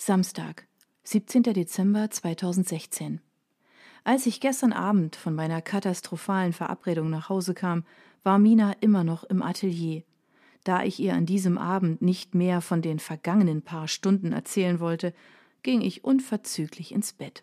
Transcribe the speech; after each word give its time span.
Samstag, 0.00 0.68
17. 1.02 1.42
Dezember 1.42 2.08
2016. 2.08 3.20
Als 4.04 4.26
ich 4.26 4.40
gestern 4.40 4.72
Abend 4.72 5.16
von 5.16 5.34
meiner 5.34 5.60
katastrophalen 5.60 6.52
Verabredung 6.52 7.10
nach 7.10 7.28
Hause 7.28 7.52
kam, 7.52 7.84
war 8.22 8.38
Mina 8.38 8.74
immer 8.80 9.02
noch 9.02 9.24
im 9.24 9.42
Atelier. 9.42 10.04
Da 10.62 10.84
ich 10.84 11.00
ihr 11.00 11.14
an 11.14 11.26
diesem 11.26 11.58
Abend 11.58 12.00
nicht 12.00 12.36
mehr 12.36 12.60
von 12.60 12.80
den 12.80 13.00
vergangenen 13.00 13.62
paar 13.62 13.88
Stunden 13.88 14.32
erzählen 14.32 14.78
wollte, 14.78 15.12
ging 15.64 15.80
ich 15.80 16.04
unverzüglich 16.04 16.92
ins 16.92 17.12
Bett. 17.12 17.42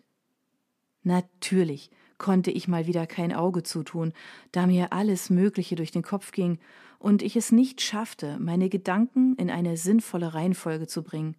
Natürlich 1.02 1.90
konnte 2.16 2.50
ich 2.50 2.68
mal 2.68 2.86
wieder 2.86 3.06
kein 3.06 3.34
Auge 3.34 3.64
zutun, 3.64 4.14
da 4.52 4.66
mir 4.66 4.94
alles 4.94 5.28
Mögliche 5.28 5.76
durch 5.76 5.90
den 5.90 6.02
Kopf 6.02 6.32
ging 6.32 6.58
und 6.98 7.20
ich 7.20 7.36
es 7.36 7.52
nicht 7.52 7.82
schaffte, 7.82 8.38
meine 8.40 8.70
Gedanken 8.70 9.36
in 9.36 9.50
eine 9.50 9.76
sinnvolle 9.76 10.32
Reihenfolge 10.32 10.86
zu 10.86 11.02
bringen. 11.02 11.36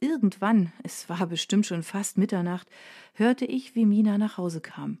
Irgendwann, 0.00 0.72
es 0.84 1.08
war 1.08 1.26
bestimmt 1.26 1.66
schon 1.66 1.82
fast 1.82 2.18
Mitternacht, 2.18 2.68
hörte 3.14 3.44
ich, 3.44 3.74
wie 3.74 3.84
Mina 3.84 4.16
nach 4.16 4.38
Hause 4.38 4.60
kam. 4.60 4.98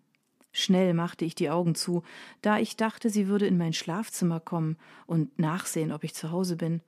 Schnell 0.50 0.92
machte 0.92 1.24
ich 1.24 1.36
die 1.36 1.50
Augen 1.50 1.76
zu, 1.76 2.02
da 2.42 2.58
ich 2.58 2.76
dachte, 2.76 3.10
sie 3.10 3.28
würde 3.28 3.46
in 3.46 3.58
mein 3.58 3.72
Schlafzimmer 3.72 4.40
kommen 4.40 4.76
und 5.06 5.38
nachsehen, 5.38 5.92
ob 5.92 6.02
ich 6.02 6.14
zu 6.14 6.32
Hause 6.32 6.56
bin. 6.56 6.80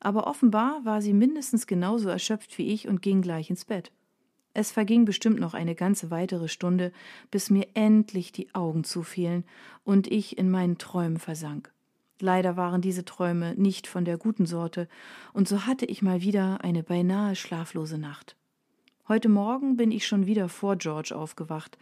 Aber 0.00 0.26
offenbar 0.26 0.84
war 0.84 1.00
sie 1.00 1.12
mindestens 1.12 1.68
genauso 1.68 2.08
erschöpft 2.08 2.58
wie 2.58 2.72
ich 2.72 2.88
und 2.88 3.00
ging 3.00 3.22
gleich 3.22 3.48
ins 3.48 3.64
Bett. 3.64 3.92
Es 4.54 4.72
verging 4.72 5.04
bestimmt 5.04 5.38
noch 5.38 5.54
eine 5.54 5.76
ganze 5.76 6.10
weitere 6.10 6.48
Stunde, 6.48 6.92
bis 7.30 7.48
mir 7.48 7.68
endlich 7.74 8.32
die 8.32 8.52
Augen 8.54 8.82
zufielen 8.82 9.44
und 9.84 10.10
ich 10.10 10.36
in 10.36 10.50
meinen 10.50 10.78
Träumen 10.78 11.18
versank. 11.18 11.71
Leider 12.22 12.56
waren 12.56 12.80
diese 12.80 13.04
Träume 13.04 13.56
nicht 13.56 13.88
von 13.88 14.04
der 14.04 14.16
guten 14.16 14.46
Sorte, 14.46 14.88
und 15.32 15.48
so 15.48 15.66
hatte 15.66 15.86
ich 15.86 16.02
mal 16.02 16.22
wieder 16.22 16.62
eine 16.62 16.84
beinahe 16.84 17.34
schlaflose 17.34 17.98
Nacht. 17.98 18.36
Heute 19.08 19.28
Morgen 19.28 19.76
bin 19.76 19.90
ich 19.90 20.06
schon 20.06 20.24
wieder 20.24 20.48
vor 20.48 20.76
George 20.76 21.16
aufgewacht, 21.16 21.78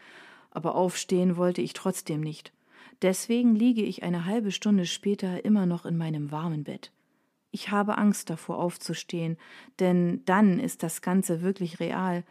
aber 0.51 0.77
aufstehen 0.77 1.37
wollte 1.37 1.61
ich 1.61 1.75
trotzdem 1.75 2.23
nicht. 2.23 2.55
Deswegen 3.03 3.55
liege 3.55 3.83
ich 3.83 4.03
eine 4.03 4.25
halbe 4.25 4.51
Stunde 4.51 4.87
später 4.87 5.45
immer 5.45 5.67
noch 5.67 5.85
in 5.85 5.99
meinem 5.99 6.31
warmen 6.31 6.65
Bett. 6.65 6.91
Ich 7.51 7.71
habe 7.71 7.99
Angst 7.99 8.31
davor 8.31 8.61
aufzustehen, 8.61 9.37
denn 9.79 10.25
dann 10.25 10.59
ist 10.59 10.83
das 10.83 11.03
Ganze 11.03 11.43
wirklich 11.43 11.81
real, 11.81 12.25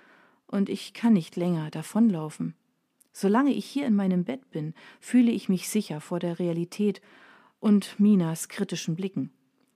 und 0.48 0.68
ich 0.68 0.96
kann 0.96 1.14
nicht 1.14 1.36
länger 1.36 1.70
davonlaufen. 1.70 2.56
Solange 3.12 3.52
ich 3.52 3.66
hier 3.66 3.86
in 3.86 3.96
meinem 3.96 4.24
Bett 4.24 4.50
bin, 4.50 4.74
fühle 5.00 5.30
ich 5.30 5.48
mich 5.48 5.70
sicher 5.70 6.02
vor 6.02 6.18
der 6.18 6.40
Realität 6.40 7.02
und 7.60 8.00
Minas 8.00 8.50
kritischen 8.50 8.96
Blicken. 8.96 9.32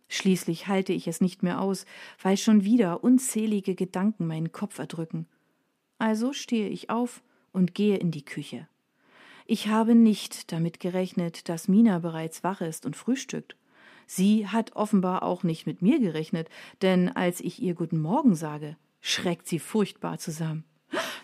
Schließlich 0.07 0.67
halte 0.67 0.93
ich 0.93 1.07
es 1.07 1.21
nicht 1.21 1.43
mehr 1.43 1.59
aus, 1.59 1.85
weil 2.21 2.37
schon 2.37 2.63
wieder 2.63 3.03
unzählige 3.03 3.75
Gedanken 3.75 4.27
meinen 4.27 4.51
Kopf 4.51 4.77
erdrücken. 4.77 5.27
Also 5.97 6.33
stehe 6.33 6.69
ich 6.69 6.89
auf 6.89 7.23
und 7.51 7.73
gehe 7.73 7.97
in 7.97 8.11
die 8.11 8.25
Küche. 8.25 8.67
Ich 9.45 9.67
habe 9.67 9.95
nicht 9.95 10.51
damit 10.51 10.79
gerechnet, 10.79 11.49
dass 11.49 11.67
Mina 11.67 11.99
bereits 11.99 12.43
wach 12.43 12.61
ist 12.61 12.85
und 12.85 12.95
frühstückt. 12.95 13.55
Sie 14.05 14.47
hat 14.47 14.75
offenbar 14.75 15.23
auch 15.23 15.43
nicht 15.43 15.65
mit 15.65 15.81
mir 15.81 15.99
gerechnet, 15.99 16.49
denn 16.81 17.09
als 17.09 17.41
ich 17.41 17.61
ihr 17.61 17.73
Guten 17.73 17.99
Morgen 17.99 18.35
sage, 18.35 18.77
schreckt 19.01 19.47
sie 19.47 19.59
furchtbar 19.59 20.17
zusammen. 20.17 20.63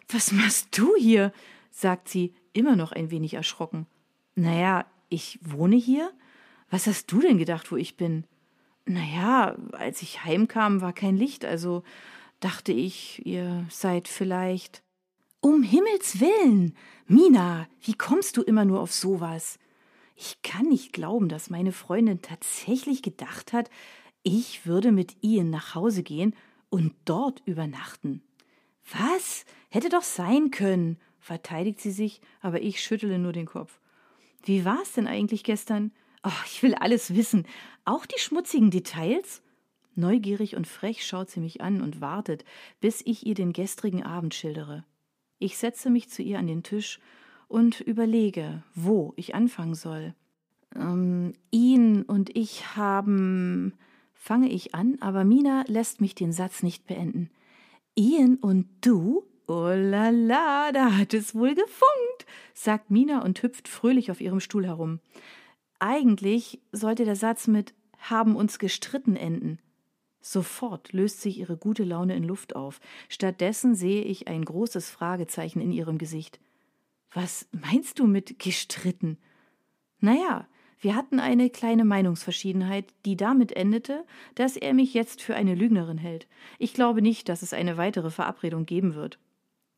Was 0.09 0.31
machst 0.31 0.77
du 0.77 0.95
hier? 0.97 1.31
sagt 1.71 2.09
sie, 2.09 2.33
immer 2.53 2.75
noch 2.75 2.91
ein 2.91 3.11
wenig 3.11 3.35
erschrocken. 3.35 3.85
Naja, 4.35 4.85
ich 5.09 5.39
wohne 5.41 5.75
hier? 5.75 6.11
Was 6.69 6.87
hast 6.87 7.11
du 7.11 7.19
denn 7.21 7.37
gedacht, 7.37 7.71
wo 7.71 7.75
ich 7.75 7.97
bin? 7.97 8.25
Naja, 8.85 9.55
als 9.71 10.01
ich 10.01 10.23
heimkam, 10.23 10.81
war 10.81 10.93
kein 10.93 11.17
Licht, 11.17 11.45
also 11.45 11.83
dachte 12.39 12.71
ich, 12.71 13.25
ihr 13.25 13.65
seid 13.69 14.07
vielleicht. 14.07 14.83
Um 15.41 15.63
Himmels 15.63 16.19
willen! 16.19 16.75
Mina, 17.07 17.67
wie 17.81 17.93
kommst 17.93 18.37
du 18.37 18.41
immer 18.41 18.65
nur 18.65 18.81
auf 18.81 18.91
sowas? 18.91 19.57
Ich 20.15 20.41
kann 20.41 20.65
nicht 20.65 20.91
glauben, 20.91 21.29
dass 21.29 21.49
meine 21.49 21.71
Freundin 21.71 22.21
tatsächlich 22.21 23.01
gedacht 23.01 23.53
hat, 23.53 23.69
ich 24.21 24.65
würde 24.65 24.91
mit 24.91 25.15
Ian 25.21 25.49
nach 25.49 25.75
Hause 25.75 26.03
gehen 26.03 26.35
und 26.69 26.93
dort 27.05 27.41
übernachten. 27.45 28.21
Was? 28.91 29.45
Hätte 29.69 29.89
doch 29.89 30.03
sein 30.03 30.51
können, 30.51 30.97
verteidigt 31.19 31.79
sie 31.79 31.91
sich, 31.91 32.21
aber 32.41 32.61
ich 32.61 32.83
schüttele 32.83 33.17
nur 33.17 33.33
den 33.33 33.45
Kopf. 33.45 33.79
Wie 34.43 34.65
war's 34.65 34.93
denn 34.93 35.07
eigentlich 35.07 35.43
gestern? 35.43 35.91
Oh, 36.23 36.43
ich 36.45 36.61
will 36.63 36.75
alles 36.75 37.15
wissen. 37.15 37.45
Auch 37.85 38.05
die 38.05 38.19
schmutzigen 38.19 38.71
Details? 38.71 39.41
Neugierig 39.95 40.55
und 40.55 40.67
frech 40.67 41.05
schaut 41.05 41.29
sie 41.29 41.39
mich 41.39 41.61
an 41.61 41.81
und 41.81 42.01
wartet, 42.01 42.45
bis 42.79 43.01
ich 43.05 43.25
ihr 43.25 43.35
den 43.35 43.53
gestrigen 43.53 44.03
Abend 44.03 44.33
schildere. 44.33 44.85
Ich 45.39 45.57
setze 45.57 45.89
mich 45.89 46.09
zu 46.09 46.21
ihr 46.21 46.39
an 46.39 46.47
den 46.47 46.63
Tisch 46.63 46.99
und 47.47 47.81
überlege, 47.81 48.63
wo 48.75 49.13
ich 49.15 49.35
anfangen 49.35 49.75
soll. 49.75 50.13
Ähm, 50.75 51.33
ihn 51.51 52.03
und 52.03 52.35
ich 52.35 52.75
haben. 52.75 53.73
fange 54.13 54.49
ich 54.49 54.75
an, 54.75 54.97
aber 54.99 55.23
Mina 55.23 55.63
lässt 55.67 56.01
mich 56.01 56.15
den 56.15 56.31
Satz 56.31 56.63
nicht 56.63 56.85
beenden. 56.85 57.29
Ian 57.95 58.35
und 58.35 58.67
du? 58.81 59.23
Oh 59.47 59.71
la 59.73 60.09
la, 60.09 60.71
da 60.71 60.95
hat 60.97 61.13
es 61.13 61.33
wohl 61.33 61.55
gefunkt, 61.55 62.27
sagt 62.53 62.91
Mina 62.91 63.23
und 63.23 63.41
hüpft 63.41 63.67
fröhlich 63.67 64.11
auf 64.11 64.21
ihrem 64.21 64.39
Stuhl 64.39 64.67
herum. 64.67 64.99
Eigentlich 65.79 66.61
sollte 66.71 67.05
der 67.05 67.15
Satz 67.15 67.47
mit 67.47 67.73
haben 67.97 68.35
uns 68.35 68.59
gestritten 68.59 69.15
enden. 69.15 69.59
Sofort 70.21 70.91
löst 70.91 71.21
sich 71.21 71.39
ihre 71.39 71.57
gute 71.57 71.83
Laune 71.83 72.15
in 72.15 72.23
Luft 72.23 72.55
auf. 72.55 72.81
Stattdessen 73.07 73.75
sehe 73.75 74.03
ich 74.03 74.27
ein 74.27 74.43
großes 74.43 74.89
Fragezeichen 74.89 75.61
in 75.61 75.71
ihrem 75.71 75.97
Gesicht. 75.97 76.39
Was 77.13 77.47
meinst 77.51 77.99
du 77.99 78.05
mit 78.05 78.39
gestritten? 78.39 79.17
Naja, 79.99 80.47
wir 80.81 80.95
hatten 80.95 81.19
eine 81.19 81.49
kleine 81.49 81.83
Meinungsverschiedenheit, 81.83 82.93
die 83.05 83.17
damit 83.17 83.51
endete, 83.53 84.05
dass 84.35 84.55
er 84.55 84.73
mich 84.73 84.93
jetzt 84.93 85.21
für 85.21 85.35
eine 85.35 85.55
Lügnerin 85.55 85.97
hält. 85.97 86.27
Ich 86.57 86.73
glaube 86.73 87.01
nicht, 87.01 87.27
dass 87.27 87.41
es 87.41 87.53
eine 87.53 87.77
weitere 87.77 88.09
Verabredung 88.09 88.65
geben 88.65 88.95
wird. 88.95 89.19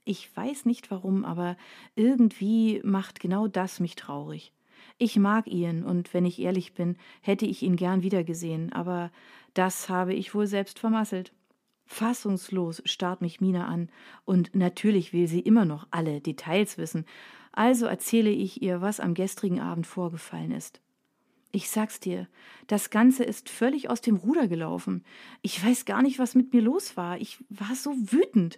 Ich 0.03 0.35
weiß 0.35 0.65
nicht 0.65 0.91
warum, 0.91 1.25
aber 1.25 1.57
irgendwie 1.95 2.81
macht 2.83 3.19
genau 3.19 3.47
das 3.47 3.79
mich 3.79 3.95
traurig. 3.95 4.51
Ich 4.97 5.17
mag 5.17 5.47
Ian, 5.47 5.83
und 5.83 6.13
wenn 6.13 6.25
ich 6.25 6.39
ehrlich 6.39 6.73
bin, 6.73 6.97
hätte 7.21 7.45
ich 7.45 7.63
ihn 7.63 7.75
gern 7.75 8.03
wiedergesehen, 8.03 8.71
aber 8.71 9.11
das 9.53 9.89
habe 9.89 10.13
ich 10.13 10.33
wohl 10.33 10.47
selbst 10.47 10.79
vermasselt. 10.79 11.33
Fassungslos 11.85 12.81
starrt 12.85 13.21
mich 13.21 13.41
Mina 13.41 13.67
an, 13.67 13.89
und 14.25 14.55
natürlich 14.55 15.11
will 15.11 15.27
sie 15.27 15.41
immer 15.41 15.65
noch 15.65 15.87
alle 15.91 16.21
Details 16.21 16.77
wissen, 16.77 17.05
also 17.51 17.85
erzähle 17.85 18.29
ich 18.29 18.61
ihr, 18.61 18.81
was 18.81 18.99
am 18.99 19.13
gestrigen 19.13 19.59
Abend 19.59 19.85
vorgefallen 19.85 20.51
ist. 20.51 20.81
Ich 21.51 21.69
sag's 21.69 21.99
dir, 21.99 22.27
das 22.67 22.91
Ganze 22.91 23.25
ist 23.25 23.49
völlig 23.49 23.89
aus 23.89 23.99
dem 23.99 24.15
Ruder 24.15 24.47
gelaufen. 24.47 25.03
Ich 25.41 25.63
weiß 25.63 25.83
gar 25.83 26.01
nicht, 26.01 26.17
was 26.17 26.33
mit 26.33 26.53
mir 26.53 26.61
los 26.61 26.95
war. 26.95 27.17
Ich 27.17 27.43
war 27.49 27.75
so 27.75 27.91
wütend. 27.93 28.57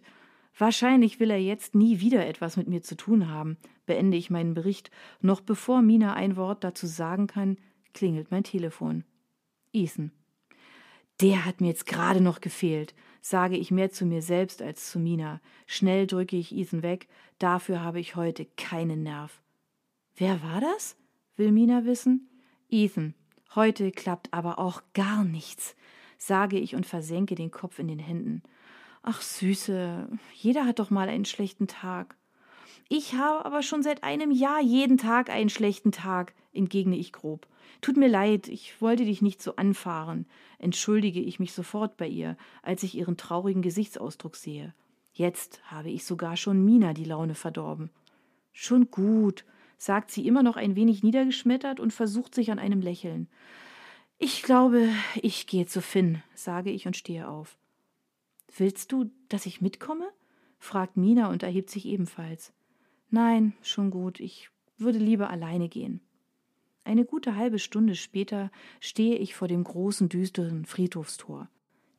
Wahrscheinlich 0.58 1.19
will 1.19 1.31
er 1.31 1.41
jetzt 1.41 1.74
nie 1.74 2.00
wieder 2.00 2.25
etwas 2.25 2.58
mit 2.58 2.68
mir 2.68 2.81
zu 2.81 2.96
tun 2.96 3.30
haben, 3.30 3.58
beende 3.86 4.18
ich 4.18 4.30
meinen 4.30 4.53
Bericht. 4.53 4.91
Noch 5.22 5.41
bevor 5.41 5.81
Mina 5.81 6.14
ein 6.14 6.36
Wort 6.36 6.64
dazu 6.64 6.86
sagen 6.86 7.28
kann, 7.28 7.58
klingelt 7.94 8.30
mein 8.31 8.44
Telefon. 8.44 9.03
Ethan. 9.72 10.12
Der 11.22 11.46
hat 11.46 11.62
mir 11.62 11.68
jetzt 11.68 11.86
gerade 11.86 12.22
noch 12.22 12.41
gefehlt, 12.41 12.94
sage 13.22 13.58
ich 13.58 13.72
mehr 13.72 13.91
zu 13.91 14.06
mir 14.06 14.22
selbst 14.22 14.62
als 14.62 14.90
zu 14.91 15.00
Mina. 15.00 15.41
Schnell 15.66 16.08
drücke 16.08 16.38
ich 16.38 16.56
Ethan 16.56 16.84
weg, 16.84 17.08
dafür 17.40 17.81
habe 17.81 18.00
ich 18.00 18.16
heute 18.16 18.46
keinen 18.58 19.03
Nerv. 19.03 19.41
Wer 20.16 20.44
war 20.44 20.62
das? 20.62 20.97
will 21.35 21.52
Mina 21.52 21.85
wissen. 21.85 22.30
Ethan. 22.70 23.16
Heute 23.56 23.91
klappt 23.91 24.34
aber 24.34 24.59
auch 24.59 24.81
gar 24.94 25.24
nichts, 25.24 25.75
sage 26.18 26.58
ich 26.59 26.75
und 26.75 26.85
versenke 26.85 27.35
den 27.35 27.52
Kopf 27.52 27.80
in 27.80 27.88
den 27.88 28.00
Händen. 28.00 28.44
Ach 29.06 29.22
Süße, 29.22 30.08
jeder 30.34 30.66
hat 30.66 30.79
doch 30.79 30.90
mal 30.90 31.09
einen 31.09 31.26
schlechten 31.26 31.67
Tag. 31.67 32.16
Ich 32.88 33.16
habe 33.16 33.46
aber 33.46 33.61
schon 33.61 33.84
seit 33.84 34.02
einem 34.02 34.32
Jahr 34.32 34.61
jeden 34.61 34.97
Tag 34.97 35.29
einen 35.29 35.50
schlechten 35.50 35.91
Tag, 35.91 36.34
entgegne 36.53 36.96
ich 36.96 37.11
grob. 37.11 37.46
Tut 37.82 37.97
mir 37.97 38.08
leid, 38.08 38.47
ich 38.47 38.82
wollte 38.82 39.03
dich 39.03 39.22
nicht 39.22 39.41
so 39.41 39.58
anfahren, 39.58 40.26
entschuldige 40.58 41.20
ich 41.20 41.38
mich 41.38 41.52
sofort 41.52 41.97
bei 41.97 42.08
ihr, 42.08 42.38
als 42.61 42.82
ich 42.84 42.96
ihren 42.96 43.17
traurigen 43.17 43.61
Gesichtsausdruck 43.61 44.38
sehe. 44.38 44.73
Jetzt 45.11 45.61
habe 45.66 45.90
ich 45.90 46.06
sogar 46.06 46.38
schon 46.38 46.64
Mina 46.64 46.94
die 46.94 47.03
Laune 47.03 47.35
verdorben. 47.35 47.90
Schon 48.53 48.90
gut, 48.90 49.44
sagt 49.78 50.11
sie 50.11 50.26
immer 50.26 50.44
noch 50.44 50.56
ein 50.56 50.78
wenig 50.78 51.03
niedergeschmettert 51.03 51.82
und 51.82 51.91
versucht 51.91 52.34
sich 52.34 52.52
an 52.52 52.59
einem 52.59 52.79
Lächeln. 52.79 53.28
Ich 54.17 54.44
glaube, 54.44 54.88
ich 55.22 55.46
gehe 55.46 55.66
zu 55.66 55.82
Finn, 55.82 56.23
sage 56.35 56.72
ich 56.72 56.88
und 56.88 56.96
stehe 56.96 57.28
auf. 57.28 57.58
Willst 58.55 58.91
du, 58.91 59.09
dass 59.29 59.46
ich 59.46 59.61
mitkomme? 59.61 60.09
fragt 60.59 60.96
Mina 60.96 61.29
und 61.29 61.44
erhebt 61.44 61.70
sich 61.70 61.85
ebenfalls. 61.85 62.53
Nein, 63.09 63.53
schon 63.61 63.91
gut, 63.91 64.20
ich 64.20 64.50
würde 64.78 65.00
lieber 65.00 65.29
alleine 65.29 65.70
gehen. 65.70 66.02
Eine 66.84 67.05
gute 67.05 67.35
halbe 67.35 67.59
Stunde 67.59 67.96
später 67.96 68.52
stehe 68.79 69.16
ich 69.16 69.35
vor 69.35 69.47
dem 69.47 69.64
großen, 69.64 70.09
düsteren 70.09 70.66
Friedhofstor. 70.66 71.50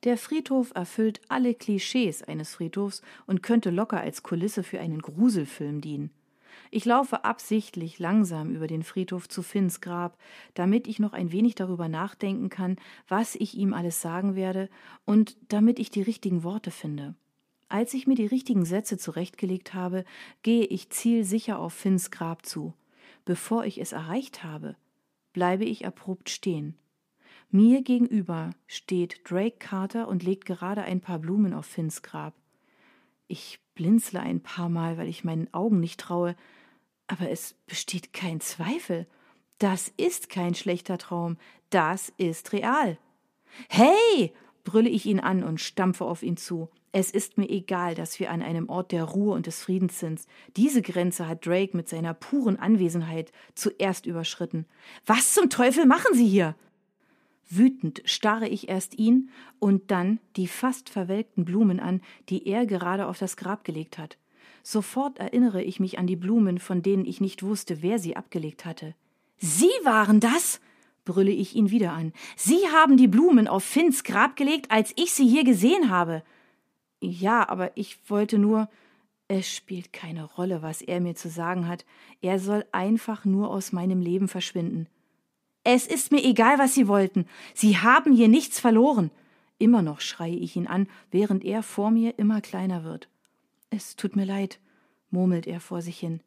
Der 0.05 0.19
Friedhof 0.19 0.73
erfüllt 0.75 1.21
alle 1.29 1.55
Klischees 1.55 2.23
eines 2.23 2.55
Friedhofs 2.55 3.01
und 3.27 3.43
könnte 3.43 3.71
locker 3.71 4.01
als 4.01 4.23
Kulisse 4.23 4.63
für 4.63 4.81
einen 4.81 5.01
Gruselfilm 5.01 5.81
dienen. 5.81 6.11
Ich 6.71 6.85
laufe 6.85 7.25
absichtlich 7.25 7.99
langsam 7.99 8.51
über 8.51 8.67
den 8.67 8.83
Friedhof 8.83 9.29
zu 9.29 9.43
Finns 9.43 9.81
Grab, 9.81 10.19
damit 10.55 10.87
ich 10.89 10.99
noch 10.99 11.13
ein 11.13 11.33
wenig 11.33 11.55
darüber 11.55 11.89
nachdenken 11.89 12.51
kann, 12.51 12.77
was 13.09 13.35
ich 13.35 13.57
ihm 13.57 13.73
alles 13.75 14.01
sagen 14.01 14.35
werde 14.35 14.69
und 15.05 15.37
damit 15.49 15.79
ich 15.79 15.91
die 15.91 16.03
richtigen 16.03 16.43
Worte 16.43 16.71
finde. 16.71 17.15
Als 17.69 17.95
ich 17.95 18.07
mir 18.07 18.15
die 18.15 18.27
richtigen 18.27 18.65
Sätze 18.65 18.99
zurechtgelegt 18.99 19.75
habe, 19.75 20.05
gehe 20.43 20.65
ich 20.65 20.91
zielsicher 20.91 21.59
auf 21.59 21.73
Finns 21.73 22.11
Grab 22.11 22.45
zu. 22.47 22.75
Bevor 23.25 23.65
ich 23.65 23.81
es 23.81 23.93
erreicht 23.93 24.45
habe, 24.45 24.77
bleibe 25.33 25.65
ich 25.65 25.87
abrupt 25.87 26.31
stehen. 26.31 26.77
Mir 27.51 27.83
gegenüber 27.83 28.51
steht 28.67 29.21
Drake 29.31 29.57
Carter 29.59 30.09
und 30.09 30.23
legt 30.23 30.45
gerade 30.45 30.83
ein 30.83 31.01
paar 31.01 31.19
Blumen 31.19 31.55
auf 31.55 31.67
Finns 31.67 32.03
Grab. 32.03 32.35
Ich 33.29 33.61
blinzle 33.75 34.21
ein 34.21 34.41
paar 34.41 34.69
Mal, 34.69 34.99
weil 34.99 35.09
ich 35.09 35.25
meinen 35.25 35.53
Augen 35.53 35.81
nicht 35.81 36.01
traue, 36.01 36.37
aber 37.07 37.31
es 37.31 37.55
besteht 37.67 38.13
kein 38.13 38.41
Zweifel. 38.41 39.07
Das 39.59 39.93
ist 39.97 40.29
kein 40.29 40.55
schlechter 40.55 40.99
Traum, 40.99 41.37
das 41.71 42.13
ist 42.17 42.53
real. 42.53 42.99
Hey! 43.69 44.33
brülle 44.65 44.89
ich 44.89 45.05
ihn 45.05 45.21
an 45.21 45.45
und 45.45 45.61
stampfe 45.61 46.07
auf 46.07 46.23
ihn 46.23 46.39
zu. 46.39 46.71
Es 46.91 47.11
ist 47.11 47.39
mir 47.39 47.51
egal, 47.51 47.95
dass 47.95 48.19
wir 48.19 48.31
an 48.31 48.41
einem 48.41 48.69
Ort 48.69 48.93
der 48.93 49.05
Ruhe 49.05 49.35
und 49.35 49.47
des 49.47 49.63
Friedens 49.63 50.01
sind. 50.01 50.23
Diese 50.57 50.81
Grenze 50.81 51.29
hat 51.29 51.45
Drake 51.45 51.77
mit 51.77 51.89
seiner 51.89 52.15
puren 52.15 52.59
Anwesenheit 52.59 53.33
zuerst 53.55 54.07
überschritten. 54.07 54.65
Was 55.05 55.35
zum 55.35 55.51
Teufel 55.51 55.87
machen 55.87 56.15
Sie 56.15 56.27
hier? 56.27 56.55
Wütend 57.49 58.03
starre 58.05 58.49
ich 58.49 58.69
erst 58.69 58.99
ihn 58.99 59.31
und 59.59 59.91
dann 59.91 60.19
die 60.37 60.49
fast 60.49 60.89
verwelkten 60.89 61.45
Blumen 61.45 61.81
an, 61.81 62.01
die 62.29 62.47
er 62.47 62.67
gerade 62.67 63.07
auf 63.07 63.19
das 63.19 63.37
Grab 63.37 63.65
gelegt 63.65 63.99
hat. 63.99 64.19
Sofort 64.63 65.19
erinnere 65.19 65.63
ich 65.63 65.79
mich 65.79 65.99
an 65.99 66.07
die 66.07 66.17
Blumen, 66.17 66.59
von 66.59 66.83
denen 66.83 67.05
ich 67.05 67.21
nicht 67.21 67.43
wusste, 67.43 67.83
wer 67.83 67.99
sie 67.99 68.17
abgelegt 68.17 68.65
hatte. 68.65 68.95
Sie 69.37 69.71
waren 69.85 70.21
das? 70.21 70.61
brülle 71.05 71.31
ich 71.31 71.55
ihn 71.55 71.71
wieder 71.71 71.93
an. 71.93 72.15
Sie 72.35 72.67
haben 72.73 72.97
die 72.97 73.09
Blumen 73.09 73.47
auf 73.47 73.63
Finns 73.63 74.05
Grab 74.05 74.37
gelegt, 74.37 74.71
als 74.71 74.93
ich 74.97 75.13
sie 75.13 75.29
hier 75.29 75.45
gesehen 75.45 75.91
habe. 75.91 76.23
Ja, 77.01 77.49
aber 77.49 77.77
ich 77.77 77.99
wollte 78.09 78.39
nur. 78.39 78.69
Es 79.27 79.55
spielt 79.55 79.93
keine 79.93 80.25
Rolle, 80.25 80.61
was 80.61 80.83
er 80.83 81.01
mir 81.01 81.15
zu 81.15 81.31
sagen 81.31 81.67
hat. 81.67 81.87
Er 82.21 82.39
soll 82.39 82.65
einfach 82.73 83.25
nur 83.25 83.51
aus 83.51 83.73
meinem 83.73 84.01
Leben 84.01 84.29
verschwinden. 84.29 84.87
Es 85.65 85.87
ist 85.87 86.13
mir 86.13 86.23
egal, 86.23 86.59
was 86.59 86.75
Sie 86.75 86.89
wollten. 86.89 87.27
Sie 87.55 87.79
haben 87.79 88.13
hier 88.15 88.29
nichts 88.29 88.61
verloren. 88.61 89.11
Immer 89.59 89.81
noch 89.83 90.01
schreie 90.01 90.37
ich 90.37 90.57
ihn 90.57 90.67
an, 90.67 90.87
während 91.11 91.45
er 91.45 91.63
vor 91.63 91.91
mir 91.91 92.19
immer 92.19 92.43
kleiner 92.43 92.85
wird. 92.85 93.09
Es 93.71 93.97
tut 93.97 94.15
mir 94.15 94.27
leid, 94.27 94.61
murmelt 95.11 95.47
er 95.47 95.61
vor 95.61 95.81
sich 95.81 95.99
hin. 95.99 96.21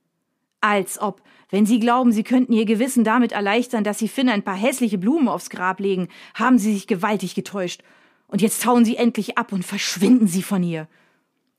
Als 0.59 0.99
ob, 0.99 1.21
wenn 1.51 1.67
Sie 1.67 1.79
glauben, 1.79 2.11
Sie 2.11 2.23
könnten 2.23 2.51
Ihr 2.51 2.65
Gewissen 2.65 3.03
damit 3.03 3.31
erleichtern, 3.31 3.83
dass 3.83 3.99
Sie 3.99 4.07
Finn 4.07 4.27
ein 4.27 4.43
paar 4.43 4.55
hässliche 4.55 4.97
Blumen 4.97 5.27
aufs 5.27 5.51
Grab 5.51 5.79
legen, 5.79 6.07
haben 6.33 6.57
Sie 6.57 6.73
sich 6.73 6.87
gewaltig 6.87 7.35
getäuscht. 7.35 7.83
Und 8.27 8.41
jetzt 8.41 8.65
hauen 8.65 8.85
Sie 8.85 8.97
endlich 8.97 9.37
ab 9.37 9.53
und 9.53 9.63
verschwinden 9.63 10.27
Sie 10.27 10.41
von 10.41 10.63
hier. 10.63 10.87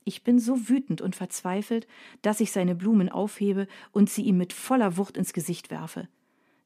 Ich 0.04 0.25
bin 0.25 0.38
so 0.38 0.69
wütend 0.69 1.00
und 1.00 1.14
verzweifelt, 1.14 1.86
dass 2.22 2.40
ich 2.40 2.50
seine 2.50 2.75
Blumen 2.75 3.08
aufhebe 3.08 3.69
und 3.92 4.08
sie 4.08 4.22
ihm 4.22 4.38
mit 4.38 4.54
voller 4.54 4.96
Wucht 4.96 5.19
ins 5.19 5.34
Gesicht 5.34 5.70
werfe. 5.70 6.08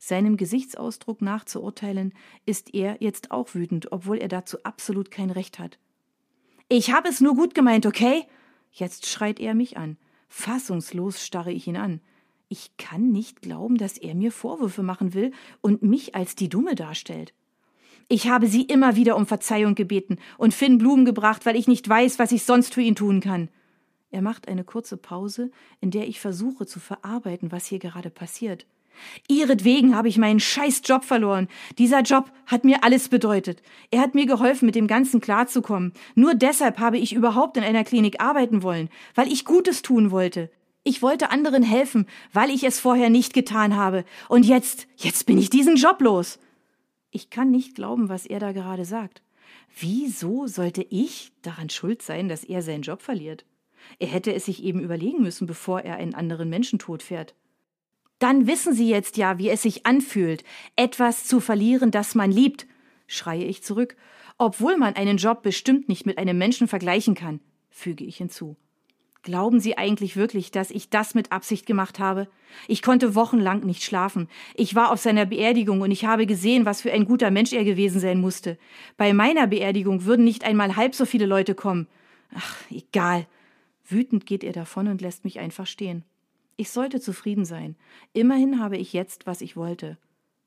Seinem 0.05 0.37
Gesichtsausdruck 0.37 1.23
nachzuurteilen, 1.23 2.13
ist 2.45 2.75
er 2.75 2.97
jetzt 2.99 3.31
auch 3.31 3.55
wütend, 3.55 3.93
obwohl 3.93 4.19
er 4.19 4.27
dazu 4.27 4.59
absolut 4.65 5.13
kein 5.13 5.31
Recht 5.31 5.61
hat. 5.61 5.79
Ich 6.69 6.93
habe 6.93 7.09
es 7.09 7.21
nur 7.21 7.37
gut 7.37 7.55
gemeint, 7.55 7.87
okay? 7.87 8.25
Jetzt 8.73 9.07
schreit 9.07 9.39
er 9.39 9.55
mich 9.55 9.77
an. 9.77 9.97
Fassungslos 10.29 11.25
starre 11.25 11.53
ich 11.53 11.69
ihn 11.69 11.77
an. 11.77 12.01
Ich 12.49 12.77
kann 12.79 13.13
nicht 13.13 13.43
glauben, 13.43 13.77
dass 13.77 13.97
er 13.97 14.17
mir 14.17 14.33
Vorwürfe 14.33 14.83
machen 14.83 15.15
will 15.15 15.31
und 15.61 15.85
mich 15.85 16.17
als 16.17 16.35
die 16.35 16.49
Dumme 16.49 16.75
darstellt. 16.75 17.33
Ich 18.09 18.27
habe 18.27 18.49
sie 18.49 18.63
immer 18.63 18.97
wieder 18.97 19.15
um 19.15 19.29
Verzeihung 19.29 19.77
gebeten 19.77 20.19
und 20.37 20.53
Finn 20.53 20.79
Blumen 20.79 21.05
gebracht, 21.05 21.47
weil 21.47 21.55
ich 21.55 21.69
nicht 21.69 21.89
weiß, 21.89 22.19
was 22.19 22.33
ich 22.33 22.43
sonst 22.43 22.75
für 22.75 22.83
ihn 22.83 22.97
tun 22.97 23.21
kann. 23.21 23.51
Er 24.11 24.21
macht 24.21 24.49
eine 24.49 24.65
kurze 24.65 24.97
Pause, 24.97 25.53
in 25.81 25.93
der 25.93 26.09
ich 26.09 26.19
versuche 26.19 26.67
zu 26.67 26.81
verarbeiten, 26.81 27.53
was 27.53 27.67
hier 27.67 27.79
gerade 27.79 28.11
passiert. 28.11 28.67
Ihretwegen 29.29 29.97
habe 29.97 30.09
ich 30.09 30.19
meinen 30.19 30.41
scheiß 30.41 30.83
Job 30.85 31.05
verloren. 31.05 31.49
Dieser 31.79 32.03
Job 32.03 32.31
hat 32.47 32.65
mir 32.65 32.85
alles 32.85 33.09
bedeutet. 33.09 33.63
Er 33.91 34.01
hat 34.01 34.15
mir 34.15 34.27
geholfen, 34.27 34.67
mit 34.67 34.75
dem 34.75 34.87
Ganzen 34.87 35.21
klarzukommen. 35.21 35.93
Nur 36.15 36.35
deshalb 36.35 36.79
habe 36.79 36.99
ich 36.99 37.13
überhaupt 37.13 37.57
in 37.57 37.65
einer 37.65 37.85
Klinik 37.85 38.21
arbeiten 38.21 38.63
wollen, 38.63 38.89
weil 39.15 39.31
ich 39.31 39.45
Gutes 39.45 39.83
tun 39.83 40.11
wollte. 40.11 40.51
Ich 40.85 41.01
wollte 41.03 41.31
anderen 41.31 41.63
helfen, 41.63 42.07
weil 42.33 42.51
ich 42.51 42.65
es 42.65 42.81
vorher 42.81 43.09
nicht 43.09 43.35
getan 43.35 43.77
habe. 43.77 44.05
Und 44.29 44.45
jetzt, 44.45 44.89
jetzt 44.97 45.27
bin 45.27 45.39
ich 45.39 45.49
diesen 45.49 45.77
Job 45.77 46.01
los. 46.01 46.39
Ich 47.11 47.31
kann 47.31 47.51
nicht 47.51 47.75
glauben, 47.75 48.09
was 48.09 48.27
er 48.27 48.41
da 48.41 48.53
gerade 48.53 48.85
sagt. 48.85 49.23
Wieso 49.79 50.47
sollte 50.47 50.83
ich 50.83 51.33
daran 51.43 51.71
schuld 51.71 52.03
sein, 52.03 52.29
dass 52.29 52.45
er 52.45 52.63
seinen 52.63 52.83
Job 52.83 53.01
verliert? 53.01 53.45
Er 53.99 54.09
hätte 54.09 54.35
es 54.35 54.47
sich 54.47 54.63
eben 54.63 54.81
überlegen 54.81 55.23
müssen, 55.23 55.47
bevor 55.47 55.81
er 55.81 55.97
einen 55.97 56.15
anderen 56.15 56.49
Menschen 56.49 56.79
totfährt. 56.79 57.35
Dann 58.23 58.47
wissen 58.47 58.73
Sie 58.73 58.89
jetzt 58.89 59.17
ja, 59.17 59.39
wie 59.39 59.49
es 59.49 59.63
sich 59.63 59.85
anfühlt, 59.85 60.45
etwas 60.77 61.25
zu 61.25 61.41
verlieren, 61.41 61.91
das 61.91 62.15
man 62.15 62.31
liebt, 62.31 62.69
schreie 63.09 63.43
ich 63.43 63.65
zurück, 63.65 63.97
obwohl 64.39 64.77
man 64.77 64.95
einen 64.95 65.17
Job 65.17 65.43
bestimmt 65.43 65.89
nicht 65.89 66.07
mit 66.07 66.19
einem 66.19 66.39
Menschen 66.39 66.69
vergleichen 66.69 67.17
kann, 67.17 67.41
füge 67.69 68.05
ich 68.05 68.19
hinzu. 68.19 68.57
Glauben 69.23 69.59
Sie 69.59 69.77
eigentlich 69.77 70.15
wirklich, 70.15 70.53
dass 70.53 70.71
ich 70.71 70.89
das 70.89 71.17
mit 71.17 71.33
Absicht 71.33 71.67
gemacht 71.67 71.99
habe? 71.99 72.29
Ich 72.69 72.81
konnte 72.81 73.17
wochenlang 73.17 73.67
nicht 73.67 73.83
schlafen. 73.83 74.29
Ich 74.55 74.77
war 74.77 74.93
auf 74.93 75.01
seiner 75.01 75.27
Beerdigung 75.27 75.81
und 75.81 75.91
ich 75.91 76.05
habe 76.05 76.25
gesehen, 76.25 76.65
was 76.65 76.81
für 76.81 76.93
ein 76.93 77.07
guter 77.07 77.33
Mensch 77.33 77.53
er 77.53 77.65
gewesen 77.65 77.99
sein 77.99 78.21
musste. 78.21 78.57
Bei 78.97 79.13
meiner 79.13 79.49
Beerdigung 79.49 80.05
würden 80.05 80.25
nicht 80.25 80.45
einmal 80.45 80.77
halb 80.77 80.95
so 80.95 81.07
viele 81.07 81.27
Leute 81.27 81.57
kommen. 81.57 81.89
Ach, 82.33 82.57
egal. 82.71 83.27
Wütend 83.85 84.27
geht 84.27 84.45
er 84.45 84.53
davon 84.53 84.87
und 84.87 85.01
lässt 85.01 85.25
mich 85.25 85.41
einfach 85.41 85.67
stehen. 85.67 86.05
Ich 86.63 86.71
sollte 86.71 87.01
zufrieden 87.01 87.45
sein. 87.45 87.75
Immerhin 88.13 88.61
habe 88.61 88.77
ich 88.77 88.93
jetzt, 88.93 89.27
was 89.27 89.41
ich 89.41 89.57
wollte. 89.57 89.99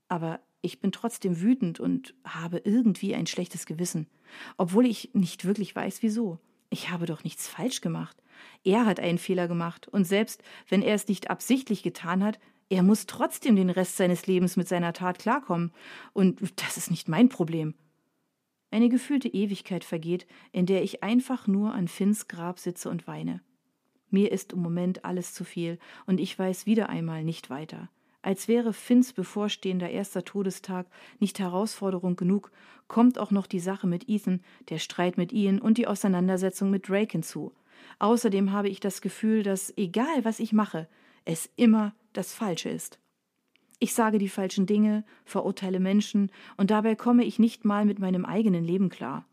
Aber 0.08 0.40
ich 0.62 0.80
bin 0.80 0.94
trotzdem 0.94 1.42
wütend 1.42 1.82
und 1.82 2.16
habe 2.24 2.62
irgendwie 2.64 3.14
ein 3.14 3.28
schlechtes 3.28 3.66
Gewissen, 3.66 4.08
obwohl 4.56 4.86
ich 4.86 5.10
nicht 5.12 5.44
wirklich 5.44 5.76
weiß, 5.76 6.02
wieso. 6.04 6.40
Ich 6.70 6.90
habe 6.90 7.06
doch 7.06 7.26
nichts 7.26 7.50
falsch 7.50 7.82
gemacht. 7.82 8.16
Er 8.64 8.86
hat 8.86 9.02
einen 9.02 9.18
Fehler 9.18 9.50
gemacht, 9.50 9.90
und 9.90 10.06
selbst 10.06 10.42
wenn 10.70 10.82
er 10.82 10.96
es 10.96 11.10
nicht 11.10 11.30
absichtlich 11.30 11.84
getan 11.84 12.24
hat, 12.24 12.40
er 12.70 12.82
muss 12.82 13.08
trotzdem 13.08 13.58
den 13.58 13.70
Rest 13.70 13.98
seines 13.98 14.26
Lebens 14.26 14.56
mit 14.56 14.70
seiner 14.70 14.94
Tat 14.94 15.20
klarkommen, 15.20 15.74
und 16.14 16.40
das 16.62 16.78
ist 16.78 16.92
nicht 16.92 17.10
mein 17.10 17.28
Problem. 17.28 17.76
Eine 18.72 18.88
gefühlte 18.88 19.28
Ewigkeit 19.28 19.84
vergeht, 19.84 20.28
in 20.54 20.66
der 20.66 20.82
ich 20.82 21.04
einfach 21.04 21.46
nur 21.46 21.74
an 21.74 21.90
Finns 21.90 22.30
Grab 22.30 22.58
sitze 22.58 22.90
und 22.90 23.06
weine. 23.06 23.42
Mir 24.16 24.32
ist 24.32 24.54
im 24.54 24.62
Moment 24.62 25.04
alles 25.04 25.34
zu 25.34 25.44
viel, 25.44 25.78
und 26.06 26.22
ich 26.22 26.40
weiß 26.40 26.66
wieder 26.66 26.88
einmal 26.88 27.26
nicht 27.26 27.50
weiter. 27.50 27.90
Als 28.22 28.48
wäre 28.48 28.72
Finns 28.72 29.12
bevorstehender 29.12 29.90
erster 29.90 30.24
Todestag 30.24 30.88
nicht 31.20 31.38
Herausforderung 31.38 32.16
genug, 32.16 32.50
kommt 32.88 33.20
auch 33.20 33.32
noch 33.32 33.46
die 33.46 33.60
Sache 33.60 33.88
mit 33.88 34.08
Ethan, 34.08 34.40
der 34.70 34.78
Streit 34.78 35.18
mit 35.18 35.34
Ian 35.34 35.60
und 35.60 35.78
die 35.78 35.86
Auseinandersetzung 35.86 36.70
mit 36.70 36.88
Drake 36.88 37.12
hinzu. 37.12 37.52
Außerdem 38.00 38.54
habe 38.54 38.70
ich 38.70 38.80
das 38.80 39.02
Gefühl, 39.02 39.44
dass, 39.44 39.74
egal 39.76 40.24
was 40.24 40.40
ich 40.40 40.54
mache, 40.54 40.88
es 41.26 41.50
immer 41.58 41.94
das 42.14 42.34
Falsche 42.34 42.70
ist. 42.70 43.02
Ich 43.80 43.94
sage 43.94 44.18
die 44.18 44.30
falschen 44.30 44.66
Dinge, 44.66 45.04
verurteile 45.26 45.82
Menschen, 45.82 46.32
und 46.56 46.72
dabei 46.72 46.96
komme 46.96 47.26
ich 47.26 47.38
nicht 47.38 47.66
mal 47.66 47.84
mit 47.84 48.00
meinem 48.00 48.24
eigenen 48.24 48.64
Leben 48.64 48.88
klar. 48.88 49.26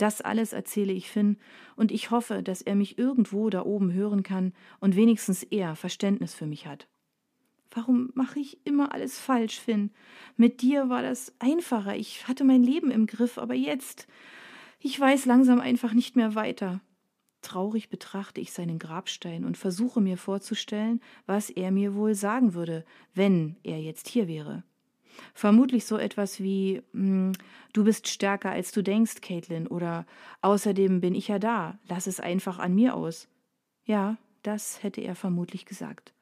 Das 0.00 0.22
alles 0.22 0.54
erzähle 0.54 0.94
ich 0.94 1.10
Finn, 1.10 1.36
und 1.76 1.92
ich 1.92 2.10
hoffe, 2.10 2.42
dass 2.42 2.62
er 2.62 2.74
mich 2.74 2.96
irgendwo 2.96 3.50
da 3.50 3.66
oben 3.66 3.92
hören 3.92 4.22
kann 4.22 4.54
und 4.78 4.96
wenigstens 4.96 5.42
er 5.42 5.76
Verständnis 5.76 6.32
für 6.32 6.46
mich 6.46 6.66
hat. 6.66 6.88
Warum 7.70 8.10
mache 8.14 8.40
ich 8.40 8.64
immer 8.64 8.94
alles 8.94 9.18
falsch, 9.20 9.60
Finn? 9.60 9.90
Mit 10.38 10.62
dir 10.62 10.88
war 10.88 11.02
das 11.02 11.34
einfacher, 11.38 11.96
ich 11.96 12.26
hatte 12.26 12.44
mein 12.44 12.62
Leben 12.62 12.90
im 12.90 13.06
Griff, 13.06 13.36
aber 13.36 13.52
jetzt. 13.52 14.08
Ich 14.78 14.98
weiß 14.98 15.26
langsam 15.26 15.60
einfach 15.60 15.92
nicht 15.92 16.16
mehr 16.16 16.34
weiter. 16.34 16.80
Traurig 17.42 17.90
betrachte 17.90 18.40
ich 18.40 18.52
seinen 18.54 18.78
Grabstein 18.78 19.44
und 19.44 19.58
versuche 19.58 20.00
mir 20.00 20.16
vorzustellen, 20.16 21.02
was 21.26 21.50
er 21.50 21.72
mir 21.72 21.94
wohl 21.94 22.14
sagen 22.14 22.54
würde, 22.54 22.86
wenn 23.12 23.56
er 23.64 23.78
jetzt 23.82 24.08
hier 24.08 24.28
wäre. 24.28 24.64
Vermutlich 25.34 25.84
so 25.84 25.96
etwas 25.96 26.40
wie 26.40 26.82
hm, 26.92 27.32
Du 27.72 27.84
bist 27.84 28.08
stärker, 28.08 28.50
als 28.50 28.72
du 28.72 28.82
denkst, 28.82 29.20
Caitlin, 29.20 29.66
oder 29.66 30.06
Außerdem 30.42 31.00
bin 31.00 31.14
ich 31.14 31.28
ja 31.28 31.38
da, 31.38 31.78
lass 31.88 32.06
es 32.06 32.20
einfach 32.20 32.58
an 32.58 32.74
mir 32.74 32.94
aus. 32.94 33.28
Ja, 33.84 34.16
das 34.42 34.82
hätte 34.82 35.00
er 35.00 35.14
vermutlich 35.14 35.66
gesagt. 35.66 36.12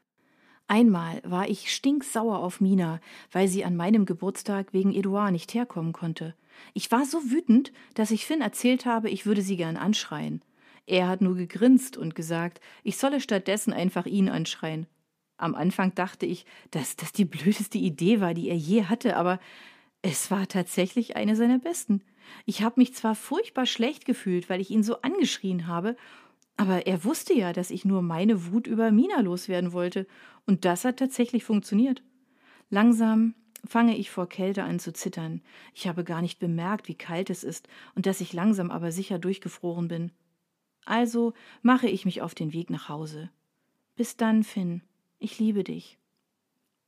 Einmal 0.67 1.23
war 1.25 1.49
ich 1.49 1.75
stinksauer 1.75 2.41
auf 2.41 2.61
Mina, 2.61 3.01
weil 3.33 3.49
sie 3.49 3.65
an 3.65 3.75
meinem 3.77 4.05
Geburtstag 4.05 4.75
wegen 4.75 4.93
Edouard 4.93 5.33
nicht 5.33 5.55
herkommen 5.55 5.95
konnte. 5.95 6.35
Ich 6.75 6.91
war 6.91 7.07
so 7.07 7.31
wütend, 7.31 7.73
dass 7.95 8.11
ich 8.11 8.27
Finn 8.27 8.43
erzählt 8.43 8.85
habe, 8.85 9.09
ich 9.09 9.25
würde 9.25 9.41
sie 9.41 9.57
gern 9.57 9.79
anschreien. 9.79 10.43
Er 10.87 11.09
hat 11.09 11.23
nur 11.23 11.37
gegrinst 11.37 11.97
und 11.97 12.15
gesagt, 12.15 12.61
ich 12.83 12.99
solle 12.99 13.21
stattdessen 13.21 13.73
einfach 13.73 14.05
ihn 14.05 14.29
anschreien. 14.29 14.87
Am 15.39 15.55
Anfang 15.55 15.95
dachte 15.95 16.27
ich, 16.27 16.45
dass 16.73 16.97
das 16.97 17.13
die 17.13 17.25
blödeste 17.25 17.79
Idee 17.79 18.21
war, 18.21 18.35
die 18.35 18.49
er 18.49 18.57
je 18.57 18.85
hatte, 18.85 19.17
aber 19.17 19.41
es 20.03 20.31
war 20.31 20.47
tatsächlich 20.49 21.17
eine 21.17 21.37
seiner 21.37 21.59
besten. 21.59 22.03
Ich 22.45 22.63
habe 22.63 22.81
mich 22.81 22.95
zwar 22.95 23.15
furchtbar 23.15 23.65
schlecht 23.65 24.05
gefühlt, 24.05 24.51
weil 24.51 24.61
ich 24.61 24.71
ihn 24.71 24.83
so 24.83 25.01
angeschrien 25.01 25.67
habe, 25.67 25.97
aber 26.57 26.87
er 26.87 27.05
wusste 27.05 27.35
ja, 27.35 27.53
dass 27.53 27.71
ich 27.71 27.85
nur 27.85 28.03
meine 28.03 28.47
Wut 28.47 28.67
über 28.67 28.91
Mina 28.91 29.21
loswerden 29.21 29.73
wollte, 29.73 30.07
und 30.45 30.65
das 30.65 30.85
hat 30.85 30.99
tatsächlich 30.99 31.45
funktioniert. 31.45 32.03
Langsam 32.69 33.35
fange 33.67 33.97
ich 33.97 34.11
vor 34.11 34.29
Kälte 34.29 34.65
an 34.65 34.79
zu 34.79 34.93
zittern. 34.93 35.43
Ich 35.75 35.87
habe 35.87 36.05
gar 36.05 36.23
nicht 36.23 36.39
bemerkt, 36.39 36.89
wie 36.89 36.95
kalt 36.95 37.31
es 37.31 37.45
ist 37.45 37.69
und 37.95 38.07
dass 38.07 38.21
ich 38.21 38.33
langsam 38.33 38.71
aber 38.71 38.91
sicher 38.91 39.19
durchgefroren 39.19 39.89
bin. 39.89 40.11
Also 40.85 41.35
mache 41.63 41.89
ich 41.89 42.05
mich 42.05 42.23
auf 42.23 42.35
den 42.35 42.53
Weg 42.53 42.71
nach 42.71 42.89
Hause. 42.89 43.31
Bis 43.95 44.17
dann, 44.17 44.43
Finn. 44.43 44.83
Ich 45.19 45.39
liebe 45.39 45.65
dich. 45.65 45.99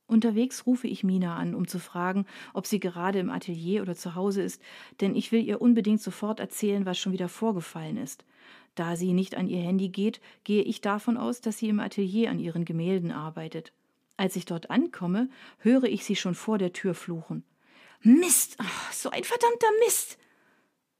Unterwegs 0.07 0.65
rufe 0.65 0.87
ich 0.87 1.03
Mina 1.03 1.37
an, 1.37 1.55
um 1.55 1.67
zu 1.67 1.79
fragen, 1.79 2.25
ob 2.53 2.65
sie 2.67 2.79
gerade 2.79 3.19
im 3.19 3.29
Atelier 3.29 3.81
oder 3.81 3.95
zu 3.95 4.15
Hause 4.15 4.41
ist, 4.41 4.61
denn 4.99 5.15
ich 5.15 5.31
will 5.31 5.41
ihr 5.41 5.61
unbedingt 5.61 6.01
sofort 6.01 6.41
erzählen, 6.41 6.85
was 6.85 6.99
schon 6.99 7.13
wieder 7.13 7.29
vorgefallen 7.29 7.95
ist. 7.95 8.25
Da 8.75 8.95
sie 8.95 9.13
nicht 9.13 9.35
an 9.35 9.47
ihr 9.47 9.61
Handy 9.61 9.89
geht, 9.89 10.19
gehe 10.43 10.63
ich 10.63 10.81
davon 10.81 11.17
aus, 11.17 11.41
dass 11.41 11.57
sie 11.57 11.69
im 11.69 11.79
Atelier 11.79 12.29
an 12.29 12.39
ihren 12.39 12.65
Gemälden 12.65 13.11
arbeitet. 13.11 13.73
Als 14.17 14.35
ich 14.35 14.45
dort 14.45 14.69
ankomme, 14.69 15.29
höre 15.59 15.85
ich 15.85 16.05
sie 16.05 16.15
schon 16.15 16.35
vor 16.35 16.57
der 16.57 16.73
Tür 16.73 16.93
fluchen. 16.93 17.43
Mist, 18.01 18.57
oh, 18.61 18.91
so 18.91 19.09
ein 19.09 19.23
verdammter 19.23 19.67
Mist. 19.85 20.17